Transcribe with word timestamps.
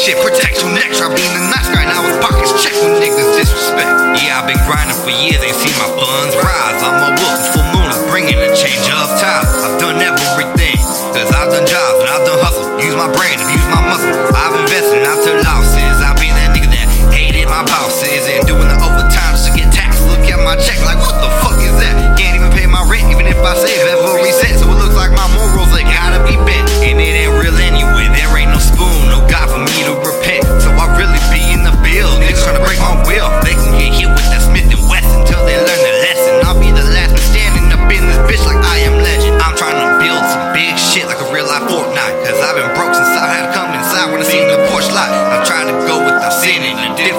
shit, 0.00 0.16
protect 0.24 0.56
your 0.64 0.72
neck. 0.72 0.88
Try 0.96 1.12
being 1.12 1.34
a 1.36 1.42
nice 1.52 1.68
guy, 1.68 1.84
now 1.84 2.00
his 2.02 2.16
pockets 2.24 2.56
check 2.64 2.72
when 2.80 2.96
niggas 2.96 3.30
disrespect. 3.36 3.90
Yeah, 4.16 4.40
I've 4.40 4.48
been 4.48 4.60
grinding 4.64 4.96
for 4.96 5.12
years, 5.12 5.40
ain't 5.44 5.54
seen 5.54 5.76
my 5.76 5.90
funds 5.92 6.34
rise. 6.40 6.80
I'm 6.80 6.96
a 7.04 7.10
wolf, 7.20 7.40
full 7.52 7.68
moon 7.76 7.88
is 7.92 8.00
bringing 8.08 8.40
a 8.40 8.50
change 8.56 8.88
of 8.88 9.08
time. 9.20 9.44
I've 9.60 9.76
done 9.76 10.00
everything, 10.00 10.80
cause 11.12 11.28
I've 11.30 11.52
done 11.52 11.68
jobs 11.68 11.98
and 12.00 12.10
I've 12.10 12.24
done 12.24 12.40
hustle. 12.40 12.80
Use 12.80 12.96
my 12.96 13.12
brain, 13.12 13.36
used 13.44 13.68
my 13.68 13.82
muscle. 13.84 14.16
I've 14.32 14.56
invested, 14.64 15.04
I've 15.04 15.20
took 15.20 15.38
losses. 15.44 15.96
I've 16.00 16.16
been 16.16 16.32
that 16.32 16.56
nigga 16.56 16.72
that 16.72 16.88
hated 17.12 17.46
my 17.46 17.62
bosses 17.68 18.24
and 18.24 18.48
doing 18.48 18.66
the 18.66 18.78
overtime 18.80 19.36
just 19.36 19.52
to 19.52 19.52
get 19.52 19.68
taxed. 19.68 20.00
Look 20.08 20.24
at 20.24 20.40
my 20.40 20.56
check, 20.56 20.80
like 20.88 20.98
what 21.04 21.19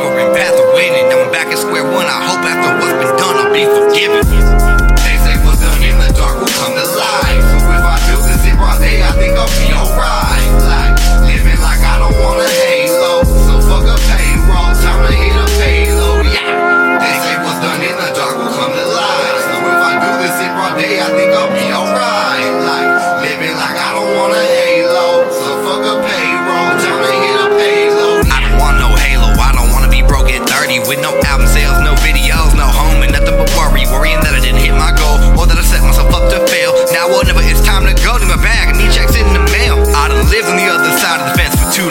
different 0.00 0.34
path 0.34 0.54
of 0.54 0.72
winning. 0.74 1.08
Now 1.08 1.20
I'm 1.20 1.32
back 1.32 1.48
at 1.48 1.58
square 1.58 1.84
one. 1.84 2.06
I 2.06 2.24
hope 2.24 2.40
after 2.40 2.72
what's 2.80 2.96
been 2.96 3.16
done, 3.16 3.36
I'll 3.36 3.52
be 3.52 3.64
forgiven. 3.64 4.49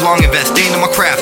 Long, 0.09 0.23
investing 0.23 0.73
in 0.73 0.81
my 0.81 0.87
craft. 0.87 1.18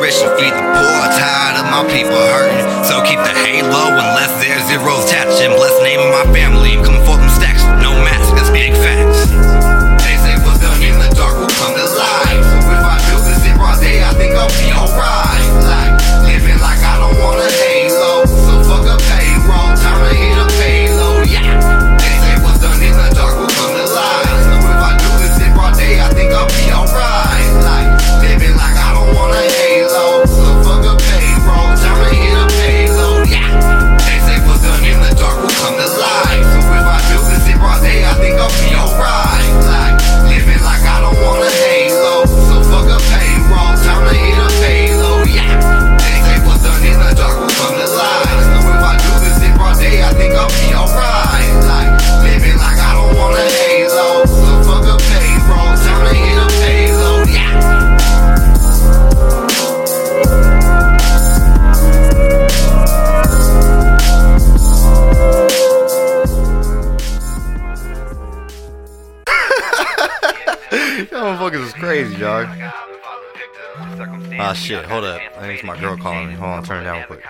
Rich 0.00 0.22
and 0.24 0.32
feed 0.38 0.54
the 0.54 0.64
poor. 0.74 1.02
Tired 1.14 1.56
of 1.60 1.66
my 1.70 1.82
people 1.90 2.16
hurting. 2.16 2.64
So 2.84 3.02
keep 3.02 3.18
the 3.22 3.34
halo 3.34 3.92
unless 3.92 4.32
there's 4.42 4.64
zeros. 4.66 5.10
And 5.12 5.54
bless 5.54 5.74
name 5.82 6.00
of 6.00 6.10
my 6.10 6.26
family. 6.32 6.74
I'm 6.76 6.84
coming 6.84 7.04
for 7.04 7.16
them 7.16 7.28
stacks. 7.30 7.64
No 7.82 7.90
mask, 8.06 8.31
motherfuckers 71.32 71.66
is 71.66 71.72
crazy, 71.74 72.16
dog. 72.18 72.48
Ah, 74.38 74.52
shit. 74.52 74.84
Hold 74.86 75.04
up. 75.04 75.20
I 75.36 75.40
think 75.40 75.54
it's 75.54 75.64
my 75.64 75.78
girl 75.78 75.96
calling 75.96 76.28
me. 76.28 76.34
Hold 76.34 76.50
on, 76.52 76.64
turn 76.64 76.82
it 76.82 76.84
down 76.84 77.04
quick. 77.06 77.24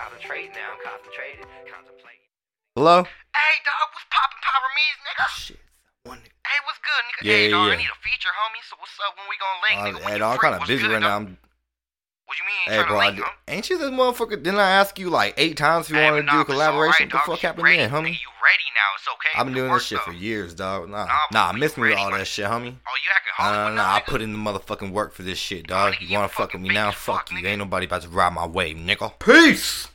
Hello? 2.75 3.03
Hey, 3.05 3.55
dog, 3.69 3.89
what's 3.93 4.07
poppin' 4.09 4.41
Pyramis, 4.41 4.97
nigga? 5.05 5.29
Shit. 5.29 5.59
Hey, 6.09 6.59
what's 6.65 6.79
good, 6.81 7.03
nigga? 7.05 7.29
Yeah, 7.29 7.33
hey, 7.33 7.45
yeah, 7.45 7.51
dog, 7.51 7.67
yeah. 7.69 7.75
I 7.75 7.77
need 7.77 7.85
a 7.93 8.01
feature, 8.03 8.31
homie. 8.33 8.65
So 8.69 8.77
what's 8.81 8.97
up 9.07 9.15
when 9.19 9.27
we 9.29 9.37
gonna 9.37 9.61
link, 9.69 9.77
nigga? 9.77 10.01
Uh, 10.01 10.05
When 10.05 10.13
hey, 10.15 10.19
dog, 10.19 10.33
I'm 10.33 10.39
free? 10.39 10.49
kind 10.51 10.63
of 10.63 10.69
busy 10.69 10.83
good, 10.87 10.93
right 10.93 11.03
now. 11.03 11.17
I'm, 11.17 11.37
What 12.25 12.37
you 12.39 12.45
mean? 12.49 12.65
hey, 12.65 12.83
tryna 12.83 12.89
bro, 12.89 12.99
I, 12.99 13.05
link, 13.05 13.17
did- 13.17 13.25
huh? 13.25 13.33
ain't 13.49 13.69
you 13.71 13.77
this 13.79 13.91
motherfucker? 13.91 14.43
Didn't 14.43 14.59
I 14.61 14.71
ask 14.71 14.99
you 14.99 15.11
like 15.11 15.35
eight 15.37 15.57
times 15.59 15.87
if 15.87 15.91
you 15.93 15.97
Hey, 16.01 16.05
wanted 16.11 16.23
to 16.23 16.23
do 16.23 16.29
a 16.29 16.33
nah, 16.33 16.45
but 16.45 16.53
it's 16.53 16.53
collaboration? 16.53 17.05
alright, 17.05 17.13
what 17.13 17.25
the 17.25 17.31
fuck 17.33 17.41
happened 17.41 17.65
ready, 17.65 17.77
then, 17.77 17.91
homie? 17.91 18.09
Nigga, 18.09 18.25
you 18.25 18.33
ready 18.41 18.69
now? 18.73 18.89
It's 18.97 19.09
okay. 19.13 19.33
I've 19.37 19.45
been 19.47 19.55
doing 19.55 19.69
this 19.73 19.93
work, 19.93 20.01
shit 20.01 20.01
for 20.01 20.13
years, 20.13 20.55
dog. 20.55 20.89
Nah, 20.89 21.05
Nah, 21.05 21.17
nah, 21.33 21.49
I 21.49 21.53
miss 21.53 21.77
me 21.77 21.91
with 21.91 21.99
all 21.99 22.11
that 22.11 22.27
shit, 22.27 22.47
homie. 22.47 22.73
Oh, 22.89 22.92
you 23.43 23.51
acting 23.51 23.79
Uh, 23.79 23.83
Hollywood 23.83 23.97
I 23.97 24.01
put 24.07 24.23
in 24.23 24.33
the 24.33 24.39
motherfucking 24.39 24.93
work 24.93 25.13
for 25.13 25.23
this 25.23 25.39
shit, 25.39 25.67
dog. 25.67 25.95
You 26.01 26.09
you 26.09 26.15
wanna 26.17 26.29
fuck 26.29 26.53
with 26.53 26.63
me 26.63 26.69
now? 26.71 26.91
fuck, 26.91 27.29
Fuck 27.31 27.33
you. 27.33 27.47
Ain't 27.47 27.59
nobody 27.59 27.87
about 27.87 28.03
to 28.03 28.09
ride 28.09 28.33
my 28.33 28.47
wave, 28.47 28.77
nigga. 28.77 29.19
Peace! 29.19 29.89